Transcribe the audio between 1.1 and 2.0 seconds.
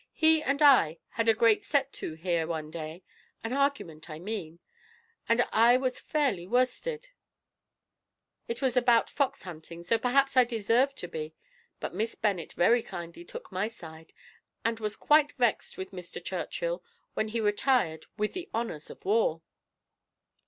a great set